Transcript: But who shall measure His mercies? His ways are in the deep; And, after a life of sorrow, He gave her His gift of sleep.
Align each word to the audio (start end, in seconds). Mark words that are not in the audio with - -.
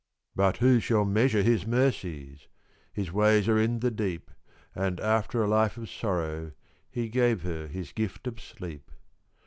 But 0.35 0.57
who 0.57 0.79
shall 0.79 1.05
measure 1.05 1.43
His 1.43 1.67
mercies? 1.67 2.47
His 2.91 3.11
ways 3.13 3.47
are 3.47 3.59
in 3.59 3.81
the 3.81 3.91
deep; 3.91 4.31
And, 4.73 4.99
after 4.99 5.43
a 5.43 5.47
life 5.47 5.77
of 5.77 5.91
sorrow, 5.91 6.53
He 6.89 7.07
gave 7.07 7.43
her 7.43 7.67
His 7.67 7.91
gift 7.93 8.25
of 8.25 8.41
sleep. 8.41 8.89